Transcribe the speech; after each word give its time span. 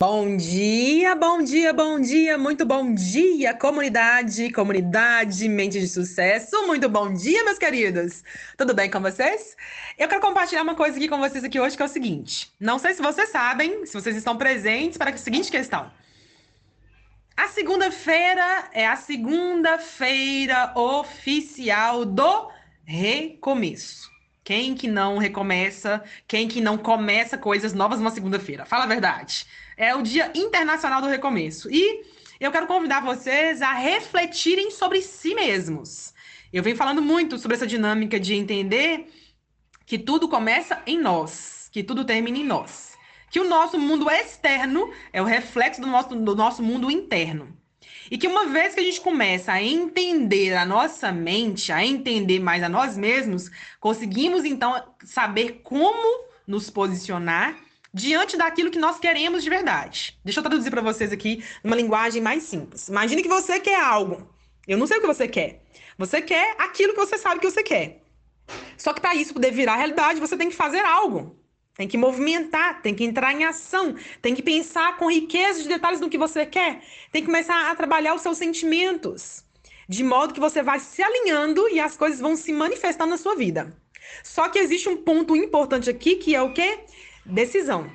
Bom 0.00 0.36
dia, 0.36 1.16
bom 1.16 1.42
dia, 1.42 1.72
bom 1.72 1.98
dia, 1.98 2.38
muito 2.38 2.64
bom 2.64 2.94
dia, 2.94 3.52
comunidade, 3.52 4.48
comunidade, 4.52 5.48
mente 5.48 5.80
de 5.80 5.88
sucesso, 5.88 6.68
muito 6.68 6.88
bom 6.88 7.12
dia, 7.12 7.42
meus 7.42 7.58
queridos. 7.58 8.22
Tudo 8.56 8.74
bem 8.74 8.88
com 8.88 9.00
vocês? 9.00 9.56
Eu 9.98 10.06
quero 10.06 10.20
compartilhar 10.20 10.62
uma 10.62 10.76
coisa 10.76 10.96
aqui 10.96 11.08
com 11.08 11.18
vocês 11.18 11.42
aqui 11.42 11.58
hoje 11.58 11.76
que 11.76 11.82
é 11.82 11.86
o 11.86 11.88
seguinte. 11.88 12.48
Não 12.60 12.78
sei 12.78 12.94
se 12.94 13.02
vocês 13.02 13.28
sabem, 13.30 13.84
se 13.86 13.92
vocês 13.92 14.14
estão 14.14 14.36
presentes 14.36 14.96
para 14.96 15.10
a 15.10 15.16
seguinte 15.16 15.50
questão. 15.50 15.90
A 17.36 17.48
segunda-feira 17.48 18.68
é 18.72 18.86
a 18.86 18.94
segunda-feira 18.94 20.74
oficial 20.76 22.04
do 22.04 22.52
recomeço. 22.84 24.17
Quem 24.48 24.74
que 24.74 24.88
não 24.88 25.18
recomeça? 25.18 26.02
Quem 26.26 26.48
que 26.48 26.58
não 26.58 26.78
começa 26.78 27.36
coisas 27.36 27.74
novas 27.74 27.98
numa 27.98 28.10
segunda-feira? 28.10 28.64
Fala 28.64 28.84
a 28.84 28.86
verdade 28.86 29.44
é 29.76 29.94
o 29.94 30.00
Dia 30.00 30.32
Internacional 30.34 31.02
do 31.02 31.06
Recomeço. 31.06 31.70
E 31.70 32.02
eu 32.40 32.50
quero 32.50 32.66
convidar 32.66 33.02
vocês 33.02 33.60
a 33.60 33.74
refletirem 33.74 34.70
sobre 34.70 35.02
si 35.02 35.34
mesmos. 35.34 36.14
Eu 36.50 36.62
venho 36.62 36.78
falando 36.78 37.02
muito 37.02 37.36
sobre 37.36 37.58
essa 37.58 37.66
dinâmica 37.66 38.18
de 38.18 38.32
entender 38.32 39.10
que 39.84 39.98
tudo 39.98 40.30
começa 40.30 40.82
em 40.86 40.98
nós, 40.98 41.68
que 41.70 41.82
tudo 41.82 42.02
termina 42.02 42.38
em 42.38 42.44
nós. 42.44 42.96
Que 43.30 43.40
o 43.40 43.46
nosso 43.46 43.78
mundo 43.78 44.08
externo 44.08 44.90
é 45.12 45.20
o 45.20 45.26
reflexo 45.26 45.82
do 45.82 45.88
nosso, 45.88 46.16
do 46.16 46.34
nosso 46.34 46.62
mundo 46.62 46.90
interno. 46.90 47.54
E 48.10 48.16
que 48.16 48.26
uma 48.26 48.46
vez 48.46 48.74
que 48.74 48.80
a 48.80 48.84
gente 48.84 49.00
começa 49.00 49.52
a 49.52 49.62
entender 49.62 50.54
a 50.54 50.64
nossa 50.64 51.12
mente, 51.12 51.72
a 51.72 51.84
entender 51.84 52.40
mais 52.40 52.62
a 52.62 52.68
nós 52.68 52.96
mesmos, 52.96 53.50
conseguimos 53.80 54.44
então 54.44 54.82
saber 55.04 55.60
como 55.62 56.26
nos 56.46 56.70
posicionar 56.70 57.56
diante 57.92 58.36
daquilo 58.36 58.70
que 58.70 58.78
nós 58.78 58.98
queremos 58.98 59.42
de 59.42 59.50
verdade. 59.50 60.18
Deixa 60.24 60.40
eu 60.40 60.44
traduzir 60.44 60.70
para 60.70 60.82
vocês 60.82 61.12
aqui 61.12 61.44
numa 61.62 61.76
linguagem 61.76 62.22
mais 62.22 62.42
simples. 62.44 62.88
Imagine 62.88 63.22
que 63.22 63.28
você 63.28 63.60
quer 63.60 63.80
algo. 63.80 64.28
Eu 64.66 64.78
não 64.78 64.86
sei 64.86 64.98
o 64.98 65.00
que 65.00 65.06
você 65.06 65.26
quer. 65.26 65.62
Você 65.96 66.22
quer 66.22 66.54
aquilo 66.58 66.92
que 66.92 67.00
você 67.00 67.18
sabe 67.18 67.40
que 67.40 67.50
você 67.50 67.62
quer. 67.62 68.02
Só 68.76 68.92
que 68.92 69.00
para 69.00 69.14
isso 69.14 69.34
poder 69.34 69.50
virar 69.50 69.76
realidade, 69.76 70.20
você 70.20 70.36
tem 70.36 70.48
que 70.48 70.56
fazer 70.56 70.80
algo. 70.80 71.37
Tem 71.78 71.86
que 71.86 71.96
movimentar, 71.96 72.82
tem 72.82 72.92
que 72.92 73.04
entrar 73.04 73.32
em 73.32 73.44
ação, 73.44 73.94
tem 74.20 74.34
que 74.34 74.42
pensar 74.42 74.96
com 74.96 75.08
riqueza 75.08 75.62
de 75.62 75.68
detalhes 75.68 76.00
no 76.00 76.10
que 76.10 76.18
você 76.18 76.44
quer, 76.44 76.82
tem 77.12 77.22
que 77.22 77.26
começar 77.26 77.70
a 77.70 77.74
trabalhar 77.76 78.14
os 78.14 78.20
seus 78.20 78.36
sentimentos, 78.36 79.44
de 79.88 80.02
modo 80.02 80.34
que 80.34 80.40
você 80.40 80.60
vai 80.60 80.80
se 80.80 81.00
alinhando 81.00 81.68
e 81.68 81.78
as 81.78 81.96
coisas 81.96 82.18
vão 82.18 82.34
se 82.34 82.52
manifestando 82.52 83.10
na 83.10 83.16
sua 83.16 83.36
vida. 83.36 83.72
Só 84.24 84.48
que 84.48 84.58
existe 84.58 84.88
um 84.88 84.96
ponto 84.96 85.36
importante 85.36 85.88
aqui 85.88 86.16
que 86.16 86.34
é 86.34 86.42
o 86.42 86.52
quê? 86.52 86.80
decisão. 87.24 87.88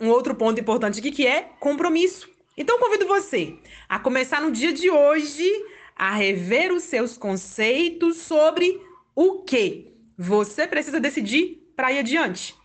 Um 0.00 0.10
outro 0.10 0.34
ponto 0.34 0.60
importante 0.60 1.00
aqui 1.00 1.10
que 1.10 1.26
é 1.26 1.42
compromisso. 1.58 2.28
Então 2.56 2.78
convido 2.78 3.06
você 3.06 3.56
a 3.88 3.98
começar 3.98 4.40
no 4.40 4.52
dia 4.52 4.72
de 4.72 4.90
hoje 4.90 5.50
a 5.96 6.12
rever 6.12 6.72
os 6.72 6.84
seus 6.84 7.18
conceitos 7.18 8.18
sobre 8.18 8.80
o 9.12 9.42
que 9.42 9.92
você 10.16 10.68
precisa 10.68 11.00
decidir 11.00 11.72
para 11.74 11.92
ir 11.92 11.98
adiante. 11.98 12.57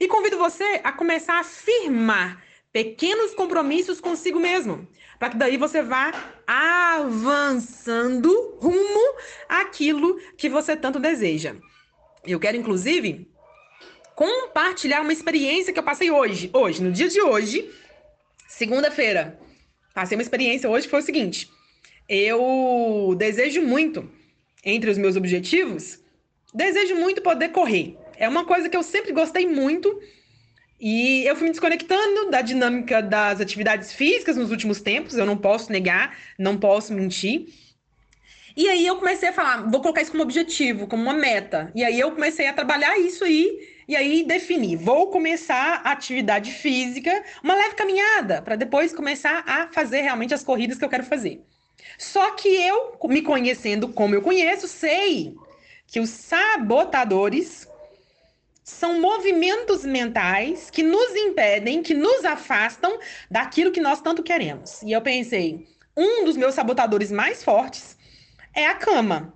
E 0.00 0.08
convido 0.08 0.38
você 0.38 0.80
a 0.82 0.90
começar 0.90 1.38
a 1.38 1.44
firmar 1.44 2.42
pequenos 2.72 3.34
compromissos 3.34 4.00
consigo 4.00 4.40
mesmo, 4.40 4.88
para 5.18 5.28
que 5.28 5.36
daí 5.36 5.58
você 5.58 5.82
vá 5.82 6.10
avançando 6.46 8.56
rumo 8.58 9.18
àquilo 9.46 10.18
que 10.38 10.48
você 10.48 10.74
tanto 10.74 10.98
deseja. 10.98 11.54
Eu 12.26 12.40
quero 12.40 12.56
inclusive 12.56 13.28
compartilhar 14.14 15.02
uma 15.02 15.12
experiência 15.12 15.72
que 15.72 15.78
eu 15.78 15.82
passei 15.82 16.10
hoje. 16.10 16.48
Hoje, 16.52 16.82
no 16.82 16.90
dia 16.90 17.08
de 17.08 17.20
hoje, 17.20 17.70
segunda-feira. 18.48 19.38
Passei 19.94 20.16
uma 20.16 20.22
experiência 20.22 20.70
hoje 20.70 20.86
que 20.86 20.90
foi 20.90 21.00
o 21.00 21.04
seguinte: 21.04 21.50
eu 22.08 23.14
desejo 23.18 23.60
muito, 23.60 24.10
entre 24.64 24.88
os 24.88 24.96
meus 24.96 25.16
objetivos, 25.16 25.98
desejo 26.54 26.96
muito 26.96 27.20
poder 27.20 27.50
correr. 27.50 27.99
É 28.20 28.28
uma 28.28 28.44
coisa 28.44 28.68
que 28.68 28.76
eu 28.76 28.82
sempre 28.82 29.12
gostei 29.12 29.46
muito. 29.46 29.98
E 30.78 31.24
eu 31.24 31.34
fui 31.34 31.44
me 31.44 31.50
desconectando 31.50 32.30
da 32.30 32.42
dinâmica 32.42 33.02
das 33.02 33.40
atividades 33.40 33.94
físicas 33.94 34.36
nos 34.36 34.50
últimos 34.50 34.80
tempos, 34.80 35.16
eu 35.16 35.26
não 35.26 35.36
posso 35.36 35.72
negar, 35.72 36.16
não 36.38 36.58
posso 36.58 36.92
mentir. 36.92 37.46
E 38.56 38.68
aí 38.68 38.86
eu 38.86 38.96
comecei 38.96 39.30
a 39.30 39.32
falar, 39.32 39.70
vou 39.70 39.80
colocar 39.80 40.02
isso 40.02 40.10
como 40.10 40.22
objetivo, 40.22 40.86
como 40.86 41.02
uma 41.02 41.14
meta. 41.14 41.70
E 41.74 41.82
aí 41.82 41.98
eu 41.98 42.10
comecei 42.12 42.46
a 42.46 42.52
trabalhar 42.52 42.98
isso 42.98 43.24
aí 43.24 43.58
e 43.88 43.96
aí 43.96 44.22
definir, 44.22 44.76
vou 44.76 45.08
começar 45.08 45.80
a 45.82 45.92
atividade 45.92 46.52
física, 46.52 47.24
uma 47.42 47.54
leve 47.54 47.74
caminhada, 47.74 48.42
para 48.42 48.56
depois 48.56 48.92
começar 48.92 49.42
a 49.46 49.68
fazer 49.68 50.02
realmente 50.02 50.34
as 50.34 50.44
corridas 50.44 50.78
que 50.78 50.84
eu 50.84 50.88
quero 50.88 51.04
fazer. 51.04 51.42
Só 51.98 52.32
que 52.32 52.48
eu, 52.48 52.96
me 53.04 53.22
conhecendo 53.22 53.88
como 53.88 54.14
eu 54.14 54.22
conheço, 54.22 54.68
sei 54.68 55.34
que 55.86 56.00
os 56.00 56.10
sabotadores 56.10 57.69
são 58.62 59.00
movimentos 59.00 59.84
mentais 59.84 60.70
que 60.70 60.82
nos 60.82 61.14
impedem, 61.16 61.82
que 61.82 61.94
nos 61.94 62.24
afastam 62.24 62.98
daquilo 63.30 63.72
que 63.72 63.80
nós 63.80 64.00
tanto 64.00 64.22
queremos. 64.22 64.82
E 64.82 64.92
eu 64.92 65.00
pensei, 65.00 65.66
um 65.96 66.24
dos 66.24 66.36
meus 66.36 66.54
sabotadores 66.54 67.10
mais 67.10 67.42
fortes 67.42 67.96
é 68.54 68.66
a 68.66 68.74
cama. 68.74 69.34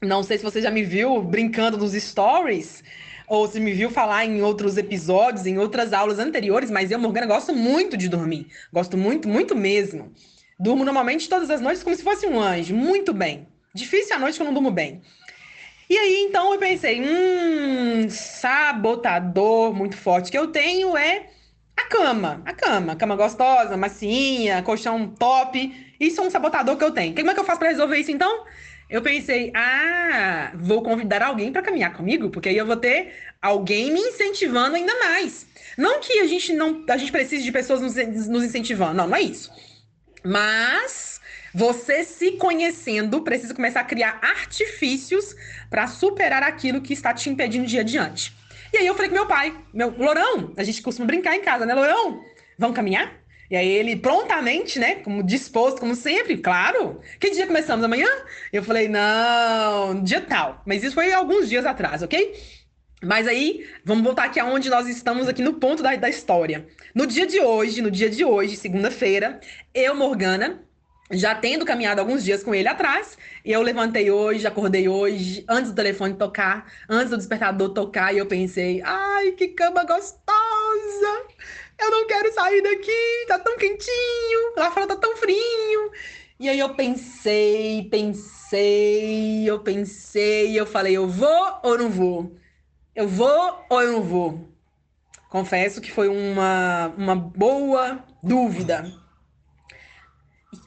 Não 0.00 0.22
sei 0.22 0.38
se 0.38 0.44
você 0.44 0.62
já 0.62 0.70
me 0.70 0.84
viu 0.84 1.22
brincando 1.22 1.76
nos 1.76 1.92
stories, 1.92 2.84
ou 3.28 3.46
se 3.46 3.60
me 3.60 3.72
viu 3.72 3.90
falar 3.90 4.24
em 4.24 4.42
outros 4.42 4.78
episódios, 4.78 5.44
em 5.44 5.58
outras 5.58 5.92
aulas 5.92 6.18
anteriores, 6.18 6.70
mas 6.70 6.90
eu, 6.90 6.98
Morgana, 6.98 7.26
gosto 7.26 7.54
muito 7.54 7.96
de 7.96 8.08
dormir. 8.08 8.46
Gosto 8.72 8.96
muito, 8.96 9.28
muito 9.28 9.54
mesmo. 9.54 10.12
Durmo 10.58 10.84
normalmente 10.84 11.28
todas 11.28 11.50
as 11.50 11.60
noites 11.60 11.82
como 11.82 11.94
se 11.94 12.02
fosse 12.02 12.26
um 12.26 12.40
anjo, 12.40 12.74
muito 12.74 13.12
bem. 13.12 13.46
Difícil 13.74 14.16
a 14.16 14.18
noite 14.18 14.36
que 14.36 14.42
eu 14.42 14.46
não 14.46 14.54
durmo 14.54 14.70
bem. 14.70 15.02
E 15.88 15.96
aí, 15.96 16.26
então, 16.28 16.52
eu 16.52 16.58
pensei, 16.58 17.00
hum, 17.00 18.08
sabotador 18.10 19.72
muito 19.72 19.96
forte 19.96 20.30
que 20.30 20.38
eu 20.38 20.48
tenho 20.48 20.96
é 20.96 21.26
a 21.76 21.84
cama. 21.84 22.42
A 22.44 22.52
cama. 22.52 22.96
Cama 22.96 23.16
gostosa, 23.16 23.76
massinha, 23.76 24.62
colchão 24.62 25.08
top. 25.08 25.94
Isso 25.98 26.20
é 26.20 26.24
um 26.24 26.30
sabotador 26.30 26.76
que 26.76 26.84
eu 26.84 26.90
tenho. 26.90 27.14
Como 27.14 27.30
é 27.30 27.34
que 27.34 27.40
eu 27.40 27.44
faço 27.44 27.58
para 27.58 27.70
resolver 27.70 27.98
isso, 27.98 28.10
então? 28.10 28.44
eu 28.88 29.02
pensei, 29.02 29.52
ah, 29.54 30.52
vou 30.54 30.82
convidar 30.82 31.22
alguém 31.22 31.52
para 31.52 31.62
caminhar 31.62 31.92
comigo, 31.92 32.30
porque 32.30 32.48
aí 32.48 32.56
eu 32.56 32.64
vou 32.64 32.76
ter 32.76 33.12
alguém 33.40 33.92
me 33.92 34.00
incentivando 34.00 34.76
ainda 34.76 34.94
mais. 35.00 35.46
Não 35.76 36.00
que 36.00 36.20
a 36.20 36.26
gente 36.26 36.54
não, 36.54 36.84
a 36.88 36.96
gente 36.96 37.12
precise 37.12 37.44
de 37.44 37.52
pessoas 37.52 37.80
nos, 37.82 37.94
nos 38.26 38.42
incentivando, 38.42 38.94
não, 38.94 39.06
não 39.06 39.16
é 39.16 39.20
isso. 39.20 39.50
Mas 40.24 41.17
você 41.54 42.04
se 42.04 42.32
conhecendo 42.32 43.22
precisa 43.22 43.54
começar 43.54 43.80
a 43.80 43.84
criar 43.84 44.18
artifícios 44.22 45.34
para 45.70 45.86
superar 45.86 46.42
aquilo 46.42 46.80
que 46.80 46.92
está 46.92 47.12
te 47.14 47.30
impedindo 47.30 47.66
de 47.66 47.76
ir 47.76 47.80
adiante. 47.80 48.34
E 48.72 48.78
aí 48.78 48.86
eu 48.86 48.94
falei 48.94 49.08
com 49.08 49.14
meu 49.14 49.26
pai, 49.26 49.56
meu 49.72 49.94
Lourão, 49.96 50.52
a 50.56 50.62
gente 50.62 50.82
costuma 50.82 51.06
brincar 51.06 51.34
em 51.34 51.40
casa, 51.40 51.64
né, 51.64 51.74
Lourão? 51.74 52.22
Vamos 52.58 52.76
caminhar? 52.76 53.12
E 53.50 53.56
aí 53.56 53.66
ele 53.66 53.96
prontamente, 53.96 54.78
né, 54.78 54.96
como 54.96 55.22
disposto, 55.22 55.80
como 55.80 55.94
sempre, 55.94 56.36
claro. 56.36 57.00
Que 57.18 57.30
dia 57.30 57.46
começamos? 57.46 57.82
Amanhã? 57.82 58.08
Eu 58.52 58.62
falei, 58.62 58.88
não, 58.88 60.02
dia 60.02 60.20
tal. 60.20 60.62
Mas 60.66 60.84
isso 60.84 60.94
foi 60.94 61.12
alguns 61.12 61.48
dias 61.48 61.64
atrás, 61.64 62.02
ok? 62.02 62.34
Mas 63.02 63.26
aí, 63.26 63.64
vamos 63.84 64.02
voltar 64.02 64.24
aqui 64.24 64.40
aonde 64.40 64.68
nós 64.68 64.88
estamos 64.88 65.28
aqui 65.28 65.40
no 65.40 65.54
ponto 65.54 65.82
da, 65.82 65.94
da 65.96 66.08
história. 66.10 66.66
No 66.94 67.06
dia 67.06 67.26
de 67.26 67.40
hoje, 67.40 67.80
no 67.80 67.90
dia 67.90 68.10
de 68.10 68.24
hoje, 68.24 68.56
segunda-feira, 68.56 69.40
eu, 69.72 69.94
Morgana, 69.94 70.67
já 71.10 71.34
tendo 71.34 71.64
caminhado 71.64 72.00
alguns 72.00 72.24
dias 72.24 72.42
com 72.42 72.54
ele 72.54 72.68
atrás, 72.68 73.16
eu 73.44 73.62
levantei 73.62 74.10
hoje, 74.10 74.46
acordei 74.46 74.88
hoje, 74.88 75.44
antes 75.48 75.70
do 75.70 75.76
telefone 75.76 76.14
tocar, 76.14 76.70
antes 76.88 77.10
do 77.10 77.16
despertador 77.16 77.70
tocar, 77.70 78.14
e 78.14 78.18
eu 78.18 78.26
pensei, 78.26 78.82
ai, 78.82 79.32
que 79.32 79.48
cama 79.48 79.84
gostosa! 79.84 80.28
eu 81.78 81.90
não 81.90 82.06
quero 82.06 82.32
sair 82.32 82.62
daqui, 82.62 83.26
tá 83.28 83.38
tão 83.38 83.56
quentinho, 83.56 84.54
lá 84.56 84.70
fora 84.70 84.86
tá 84.86 84.96
tão 84.96 85.16
frio. 85.16 85.92
E 86.40 86.48
aí 86.48 86.58
eu 86.58 86.74
pensei, 86.74 87.88
pensei, 87.90 89.48
eu 89.48 89.60
pensei, 89.60 90.58
eu 90.58 90.66
falei, 90.66 90.96
eu 90.96 91.08
vou 91.08 91.60
ou 91.62 91.78
não 91.78 91.90
vou? 91.90 92.36
Eu 92.94 93.08
vou 93.08 93.64
ou 93.70 93.82
eu 93.82 93.92
não 93.92 94.02
vou? 94.02 94.48
Confesso 95.28 95.80
que 95.80 95.90
foi 95.90 96.08
uma, 96.08 96.92
uma 96.96 97.14
boa 97.14 98.04
dúvida. 98.22 98.92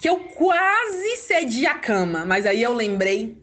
Que 0.02 0.10
eu 0.10 0.20
quase 0.20 1.18
cedi 1.18 1.66
a 1.66 1.76
cama, 1.76 2.26
mas 2.26 2.46
aí 2.46 2.62
eu 2.62 2.74
lembrei 2.74 3.38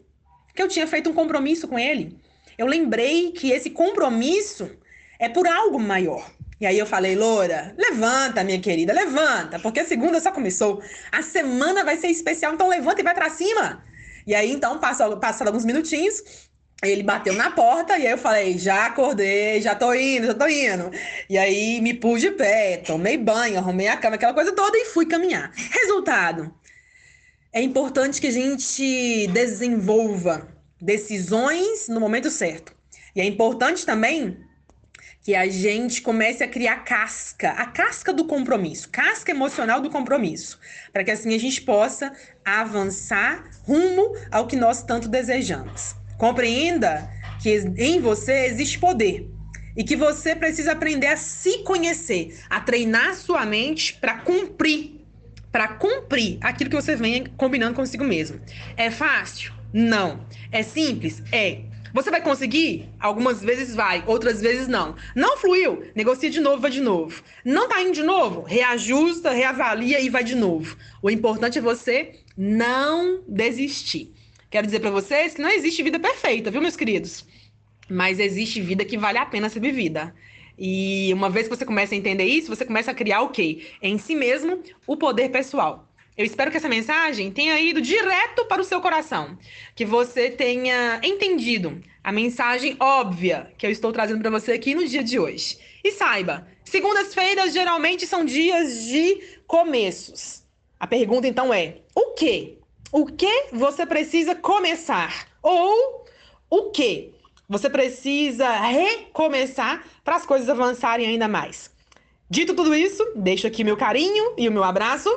que 0.53 0.61
eu 0.61 0.67
tinha 0.67 0.85
feito 0.85 1.09
um 1.09 1.13
compromisso 1.13 1.67
com 1.67 1.79
ele. 1.79 2.19
Eu 2.57 2.67
lembrei 2.67 3.31
que 3.31 3.51
esse 3.51 3.69
compromisso 3.69 4.69
é 5.17 5.29
por 5.29 5.47
algo 5.47 5.79
maior. 5.79 6.29
E 6.59 6.65
aí 6.65 6.77
eu 6.77 6.85
falei, 6.85 7.15
Loura, 7.15 7.73
levanta, 7.77 8.43
minha 8.43 8.59
querida, 8.59 8.91
levanta, 8.91 9.57
porque 9.59 9.79
a 9.79 9.85
segunda 9.85 10.19
só 10.19 10.29
começou. 10.29 10.83
A 11.09 11.21
semana 11.21 11.85
vai 11.85 11.95
ser 11.95 12.09
especial, 12.09 12.53
então 12.53 12.67
levanta 12.67 12.99
e 12.99 13.03
vai 13.05 13.15
para 13.15 13.29
cima. 13.29 13.81
E 14.27 14.35
aí, 14.35 14.51
então, 14.51 14.77
passaram 14.77 15.47
alguns 15.47 15.63
minutinhos, 15.63 16.48
Ele 16.81 17.03
bateu 17.03 17.33
na 17.33 17.51
porta 17.51 17.97
e 17.97 18.07
aí 18.07 18.13
eu 18.13 18.17
falei: 18.17 18.57
já 18.57 18.85
acordei, 18.85 19.61
já 19.61 19.75
tô 19.75 19.93
indo, 19.93 20.27
já 20.27 20.33
tô 20.33 20.47
indo. 20.47 20.91
E 21.29 21.37
aí 21.37 21.81
me 21.81 21.93
pus 21.93 22.21
de 22.21 22.31
pé, 22.31 22.77
tomei 22.77 23.17
banho, 23.17 23.57
arrumei 23.57 23.87
a 23.87 23.97
cama, 23.97 24.15
aquela 24.15 24.33
coisa 24.33 24.53
toda 24.53 24.77
e 24.77 24.85
fui 24.85 25.05
caminhar. 25.05 25.51
Resultado: 25.55 26.53
é 27.51 27.61
importante 27.61 28.21
que 28.21 28.27
a 28.27 28.31
gente 28.31 29.27
desenvolva 29.27 30.47
decisões 30.79 31.89
no 31.89 31.99
momento 31.99 32.29
certo. 32.29 32.73
E 33.13 33.19
é 33.19 33.25
importante 33.25 33.85
também 33.85 34.37
que 35.21 35.35
a 35.35 35.47
gente 35.49 36.01
comece 36.01 36.43
a 36.43 36.47
criar 36.47 36.77
casca, 36.85 37.51
a 37.51 37.65
casca 37.65 38.13
do 38.13 38.23
compromisso, 38.25 38.89
casca 38.89 39.31
emocional 39.31 39.81
do 39.81 39.89
compromisso, 39.89 40.57
para 40.93 41.03
que 41.03 41.11
assim 41.11 41.35
a 41.35 41.37
gente 41.37 41.61
possa 41.61 42.13
avançar 42.45 43.43
rumo 43.63 44.15
ao 44.31 44.47
que 44.47 44.55
nós 44.55 44.81
tanto 44.81 45.09
desejamos. 45.09 45.98
Compreenda 46.19 47.09
que 47.41 47.49
em 47.77 48.01
você 48.01 48.47
existe 48.47 48.77
poder 48.77 49.31
e 49.75 49.85
que 49.85 49.95
você 49.95 50.35
precisa 50.35 50.73
aprender 50.73 51.07
a 51.07 51.15
se 51.15 51.59
conhecer, 51.59 52.37
a 52.49 52.59
treinar 52.59 53.15
sua 53.15 53.45
mente 53.45 53.93
para 53.93 54.17
cumprir, 54.17 54.99
para 55.49 55.69
cumprir 55.69 56.37
aquilo 56.41 56.69
que 56.69 56.75
você 56.75 56.93
vem 56.93 57.23
combinando 57.37 57.73
consigo 57.73 58.03
mesmo. 58.03 58.37
É 58.75 58.91
fácil? 58.91 59.53
Não. 59.71 60.25
É 60.51 60.61
simples? 60.61 61.23
É. 61.31 61.61
Você 61.93 62.11
vai 62.11 62.21
conseguir? 62.21 62.89
Algumas 62.99 63.41
vezes 63.41 63.73
vai, 63.73 64.03
outras 64.05 64.41
vezes 64.41 64.67
não. 64.67 64.97
Não 65.15 65.37
fluiu? 65.37 65.83
Negocia 65.95 66.29
de 66.29 66.41
novo, 66.41 66.61
vai 66.61 66.69
de 66.69 66.81
novo. 66.81 67.23
Não 67.45 67.69
tá 67.69 67.81
indo 67.81 67.93
de 67.93 68.03
novo? 68.03 68.41
Reajusta, 68.41 69.31
reavalia 69.31 70.01
e 70.01 70.09
vai 70.09 70.25
de 70.25 70.35
novo. 70.35 70.75
O 71.01 71.09
importante 71.09 71.59
é 71.59 71.61
você 71.61 72.19
não 72.35 73.23
desistir. 73.25 74.13
Quero 74.49 74.65
dizer 74.65 74.79
para 74.79 74.89
vocês 74.89 75.35
que 75.35 75.41
não 75.41 75.49
existe 75.49 75.83
vida 75.83 75.99
perfeita, 75.99 76.49
viu, 76.49 76.59
meus 76.59 76.75
queridos? 76.75 77.23
Mas 77.87 78.19
existe 78.19 78.59
vida 78.59 78.83
que 78.83 78.97
vale 78.97 79.19
a 79.19 79.25
pena 79.25 79.47
ser 79.47 79.59
vivida. 79.59 80.13
E 80.57 81.11
uma 81.13 81.29
vez 81.29 81.47
que 81.47 81.55
você 81.55 81.65
começa 81.65 81.93
a 81.93 81.97
entender 81.97 82.25
isso, 82.25 82.53
você 82.53 82.65
começa 82.65 82.89
a 82.89 82.93
criar 82.95 83.21
o 83.21 83.29
quê? 83.29 83.67
Em 83.81 83.97
si 83.99 84.15
mesmo, 84.15 84.63
o 84.87 84.97
poder 84.97 85.29
pessoal. 85.29 85.87
Eu 86.17 86.25
espero 86.25 86.49
que 86.51 86.57
essa 86.57 86.67
mensagem 86.67 87.31
tenha 87.31 87.59
ido 87.59 87.79
direto 87.79 88.43
para 88.45 88.61
o 88.61 88.65
seu 88.65 88.81
coração, 88.81 89.37
que 89.75 89.85
você 89.85 90.31
tenha 90.31 90.99
entendido 91.03 91.81
a 92.03 92.11
mensagem 92.11 92.75
óbvia 92.79 93.53
que 93.57 93.65
eu 93.65 93.71
estou 93.71 93.93
trazendo 93.93 94.19
para 94.19 94.31
você 94.31 94.51
aqui 94.53 94.73
no 94.73 94.85
dia 94.85 95.03
de 95.03 95.19
hoje. 95.19 95.59
E 95.83 95.91
saiba, 95.91 96.47
segundas-feiras 96.65 97.53
geralmente 97.53 98.07
são 98.07 98.25
dias 98.25 98.83
de 98.85 99.39
começos. 99.45 100.43
A 100.77 100.87
pergunta 100.87 101.27
então 101.27 101.53
é: 101.53 101.77
o 101.95 102.13
que 102.15 102.58
o 102.91 103.05
que 103.05 103.47
você 103.51 103.85
precisa 103.85 104.35
começar 104.35 105.27
ou 105.41 106.05
o 106.49 106.71
que 106.71 107.13
você 107.47 107.69
precisa 107.69 108.49
recomeçar 108.51 109.83
para 110.03 110.15
as 110.15 110.25
coisas 110.25 110.49
avançarem 110.49 111.07
ainda 111.07 111.27
mais. 111.27 111.71
Dito 112.29 112.53
tudo 112.53 112.75
isso, 112.75 113.03
deixo 113.15 113.47
aqui 113.47 113.63
meu 113.63 113.75
carinho 113.75 114.35
e 114.37 114.47
o 114.47 114.51
meu 114.51 114.63
abraço, 114.63 115.09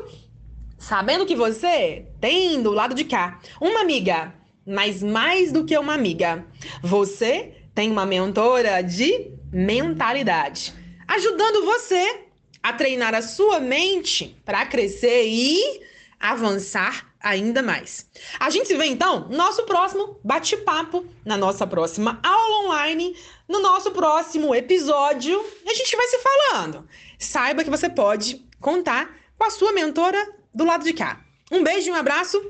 sabendo 0.79 1.27
que 1.27 1.37
você 1.37 2.07
tem 2.21 2.63
do 2.63 2.71
lado 2.71 2.95
de 2.95 3.05
cá 3.05 3.39
uma 3.61 3.81
amiga, 3.81 4.35
mas 4.67 5.03
mais 5.03 5.53
do 5.53 5.65
que 5.65 5.77
uma 5.77 5.93
amiga, 5.93 6.47
você 6.83 7.55
tem 7.75 7.91
uma 7.91 8.07
mentora 8.07 8.83
de 8.83 9.31
mentalidade, 9.53 10.73
ajudando 11.07 11.65
você 11.65 12.21
a 12.63 12.73
treinar 12.73 13.15
a 13.15 13.21
sua 13.21 13.61
mente 13.61 14.37
para 14.45 14.65
crescer 14.65 15.27
e 15.27 15.83
avançar 16.23 17.13
ainda 17.21 17.63
mais. 17.63 18.09
A 18.39 18.49
gente 18.49 18.69
se 18.69 18.77
vê 18.77 18.87
então 18.87 19.29
no 19.29 19.37
nosso 19.37 19.65
próximo 19.65 20.19
bate-papo, 20.25 21.05
na 21.25 21.37
nossa 21.37 21.67
próxima 21.67 22.19
aula 22.23 22.67
online, 22.67 23.17
no 23.49 23.61
nosso 23.61 23.91
próximo 23.91 24.55
episódio. 24.55 25.45
A 25.67 25.75
gente 25.75 25.97
vai 25.97 26.07
se 26.07 26.19
falando. 26.19 26.89
Saiba 27.19 27.65
que 27.65 27.71
você 27.71 27.91
pode 27.91 28.47
contar 28.61 29.11
com 29.37 29.45
a 29.45 29.51
sua 29.51 29.73
mentora 29.73 30.33
do 30.55 30.65
lado 30.65 30.85
de 30.85 30.93
cá. 30.93 31.21
Um 31.51 31.63
beijo 31.63 31.89
e 31.89 31.93
um 31.93 31.97
abraço 31.97 32.41